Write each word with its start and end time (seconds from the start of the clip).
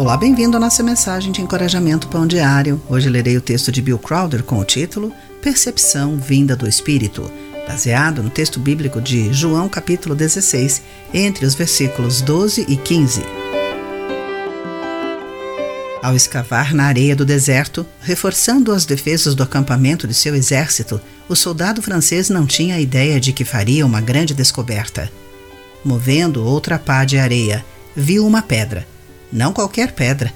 Olá, 0.00 0.16
bem-vindo 0.16 0.56
à 0.56 0.60
nossa 0.60 0.82
mensagem 0.82 1.30
de 1.30 1.42
encorajamento 1.42 2.08
pão 2.08 2.26
diário. 2.26 2.80
Hoje 2.88 3.10
lerei 3.10 3.36
o 3.36 3.40
texto 3.42 3.70
de 3.70 3.82
Bill 3.82 3.98
Crowder 3.98 4.42
com 4.42 4.58
o 4.58 4.64
título 4.64 5.12
Percepção 5.42 6.16
vinda 6.16 6.56
do 6.56 6.66
Espírito, 6.66 7.30
baseado 7.68 8.22
no 8.22 8.30
texto 8.30 8.58
bíblico 8.58 8.98
de 8.98 9.30
João 9.30 9.68
capítulo 9.68 10.14
16, 10.14 10.80
entre 11.12 11.44
os 11.44 11.54
versículos 11.54 12.22
12 12.22 12.64
e 12.66 12.78
15. 12.78 13.20
Ao 16.02 16.16
escavar 16.16 16.74
na 16.74 16.84
areia 16.84 17.14
do 17.14 17.26
deserto, 17.26 17.84
reforçando 18.00 18.72
as 18.72 18.86
defesas 18.86 19.34
do 19.34 19.42
acampamento 19.42 20.08
de 20.08 20.14
seu 20.14 20.34
exército, 20.34 20.98
o 21.28 21.36
soldado 21.36 21.82
francês 21.82 22.30
não 22.30 22.46
tinha 22.46 22.80
ideia 22.80 23.20
de 23.20 23.34
que 23.34 23.44
faria 23.44 23.84
uma 23.84 24.00
grande 24.00 24.32
descoberta. 24.32 25.12
Movendo 25.84 26.42
outra 26.42 26.78
pá 26.78 27.04
de 27.04 27.18
areia, 27.18 27.62
viu 27.94 28.26
uma 28.26 28.40
pedra. 28.40 28.86
Não 29.32 29.52
qualquer 29.52 29.92
pedra. 29.92 30.32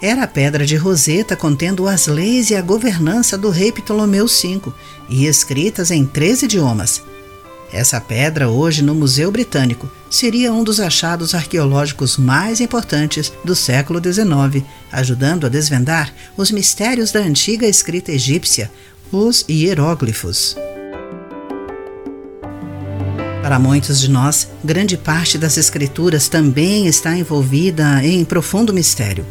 Era 0.00 0.22
a 0.22 0.26
pedra 0.28 0.64
de 0.64 0.76
Roseta 0.76 1.34
contendo 1.34 1.88
as 1.88 2.06
leis 2.06 2.50
e 2.50 2.54
a 2.54 2.62
governança 2.62 3.36
do 3.36 3.50
rei 3.50 3.72
Ptolomeu 3.72 4.26
V 4.26 4.60
e 5.08 5.26
escritas 5.26 5.90
em 5.90 6.06
três 6.06 6.42
idiomas. 6.42 7.02
Essa 7.72 8.00
pedra, 8.00 8.48
hoje 8.48 8.82
no 8.82 8.94
Museu 8.94 9.30
Britânico, 9.30 9.90
seria 10.08 10.52
um 10.52 10.64
dos 10.64 10.80
achados 10.80 11.34
arqueológicos 11.34 12.16
mais 12.16 12.60
importantes 12.60 13.32
do 13.44 13.54
século 13.54 14.00
XIX, 14.00 14.64
ajudando 14.90 15.46
a 15.46 15.50
desvendar 15.50 16.12
os 16.36 16.50
mistérios 16.50 17.12
da 17.12 17.20
antiga 17.20 17.66
escrita 17.66 18.12
egípcia, 18.12 18.70
os 19.12 19.44
hieróglifos. 19.48 20.56
Para 23.48 23.58
muitos 23.58 23.98
de 23.98 24.10
nós, 24.10 24.46
grande 24.62 24.94
parte 24.94 25.38
das 25.38 25.56
Escrituras 25.56 26.28
também 26.28 26.86
está 26.86 27.16
envolvida 27.16 28.04
em 28.04 28.22
profundo 28.22 28.74
mistério. 28.74 29.24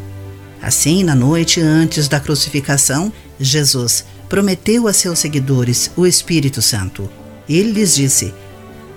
Assim, 0.59 1.03
na 1.03 1.13
noite 1.13 1.61
antes 1.61 2.07
da 2.07 2.19
crucificação, 2.19 3.13
Jesus 3.39 4.05
prometeu 4.27 4.87
a 4.87 4.93
seus 4.93 5.19
seguidores 5.19 5.91
o 5.95 6.03
Espírito 6.03 6.63
Santo 6.63 7.07
ele 7.47 7.73
lhes 7.73 7.93
disse: 7.93 8.33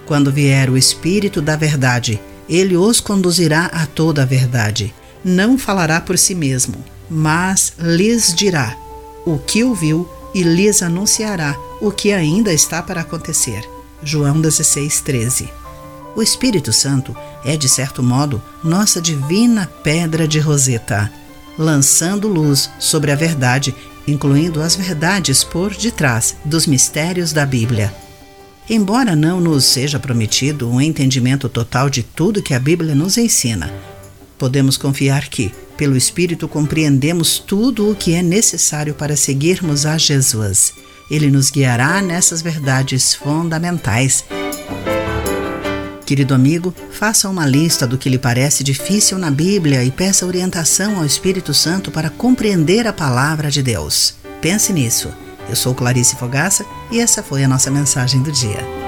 Quando 0.07 0.33
vier 0.33 0.71
o 0.71 0.77
Espírito 0.79 1.43
da 1.43 1.55
Verdade, 1.55 2.19
ele 2.49 2.75
os 2.75 2.99
conduzirá 2.99 3.67
a 3.67 3.85
toda 3.85 4.23
a 4.23 4.25
verdade. 4.25 4.95
Não 5.23 5.59
falará 5.59 6.01
por 6.01 6.17
si 6.17 6.35
mesmo, 6.35 6.83
mas 7.11 7.75
lhes 7.79 8.35
dirá 8.35 8.75
o 9.27 9.37
que 9.37 9.63
ouviu 9.63 10.09
e 10.35 10.43
lhes 10.43 10.83
anunciará 10.83 11.55
o 11.79 11.91
que 11.91 12.11
ainda 12.11 12.55
está 12.55 12.83
para 12.83 13.03
acontecer. 13.03 13.63
João 14.03 14.41
16, 14.41 15.01
13. 15.01 15.49
O 16.17 16.23
Espírito 16.23 16.73
Santo 16.73 17.15
é, 17.45 17.57
de 17.57 17.69
certo 17.69 18.03
modo, 18.03 18.43
nossa 18.63 19.01
divina 19.01 19.67
pedra 19.83 20.27
de 20.27 20.39
roseta, 20.39 21.11
lançando 21.57 22.29
luz 22.29 22.71
sobre 22.79 23.11
a 23.11 23.17
verdade, 23.17 23.75
incluindo 24.07 24.63
as 24.63 24.75
verdades 24.75 25.45
por 25.45 25.75
detrás 25.75 26.37
dos 26.45 26.67
mistérios 26.67 27.33
da 27.33 27.47
Bíblia. 27.47 27.95
Embora 28.69 29.17
não 29.17 29.41
nos 29.41 29.65
seja 29.65 29.99
prometido 29.99 30.71
um 30.71 30.81
entendimento 30.81 31.49
total 31.49 31.91
de 31.91 32.03
tudo 32.03 32.43
que 32.43 32.55
a 32.55 32.61
Bíblia 32.61 32.95
nos 32.95 33.19
ensina, 33.19 33.73
podemos 34.39 34.77
confiar 34.77 35.29
que, 35.29 35.53
pelo 35.77 35.97
Espírito, 35.97 36.47
compreendemos 36.47 37.39
tudo 37.39 37.91
o 37.91 37.95
que 37.95 38.15
é 38.15 38.23
necessário 38.23 38.95
para 38.95 39.17
seguirmos 39.17 39.87
a 39.87 39.99
Jesus. 39.99 40.73
Ele 41.11 41.31
nos 41.31 41.51
guiará 41.51 42.01
nessas 42.01 42.41
verdades 42.41 43.15
fundamentais. 43.15 44.25
Querido 46.07 46.35
amigo, 46.35 46.75
faça 46.91 47.29
uma 47.29 47.47
lista 47.47 47.87
do 47.87 47.99
que 47.99 48.09
lhe 48.09 48.19
parece 48.19 48.65
difícil 48.65 49.19
na 49.19 49.31
Bíblia 49.31 49.85
e 49.85 49.91
peça 49.91 50.27
orientação 50.27 50.99
ao 50.99 51.05
Espírito 51.07 51.53
Santo 51.53 51.91
para 51.91 52.11
compreender 52.11 52.87
a 52.87 52.93
palavra 52.93 53.51
de 53.51 53.63
Deus. 53.63 54.15
Pense 54.41 54.73
nisso. 54.73 55.09
Eu 55.49 55.57
sou 55.57 55.75
Clarice 55.75 56.17
Fogaça 56.17 56.65
e 56.91 57.01
essa 57.01 57.23
foi 57.23 57.45
a 57.45 57.49
nossa 57.49 57.71
mensagem 57.71 58.23
do 58.23 58.31
dia. 58.31 58.80